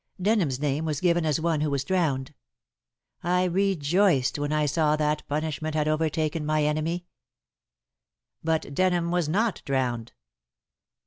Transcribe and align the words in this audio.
Denham's 0.19 0.59
name 0.59 0.83
was 0.85 0.99
given 0.99 1.27
as 1.27 1.39
one 1.39 1.61
who 1.61 1.69
was 1.69 1.83
drowned. 1.83 2.33
I 3.21 3.43
rejoiced 3.43 4.39
when 4.39 4.51
I 4.51 4.65
saw 4.65 4.95
that 4.95 5.21
punishment 5.27 5.75
had 5.75 5.87
overtaken 5.87 6.43
my 6.43 6.63
enemy." 6.63 7.05
"But 8.43 8.73
Denham 8.73 9.11
was 9.11 9.29
not 9.29 9.61
drowned." 9.63 10.13